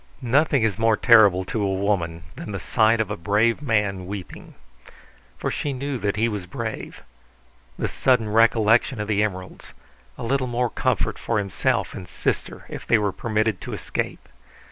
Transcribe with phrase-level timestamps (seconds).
[0.23, 4.55] Nothing is more terrible to a woman than the sight of a brave man weeping.
[5.37, 7.03] For she knew that he was brave.
[7.77, 9.73] The sudden recollection of the emeralds;
[10.17, 14.27] a little more comfort for himself and sister if they were permitted to escape.